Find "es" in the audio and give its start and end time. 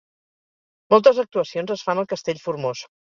1.77-1.85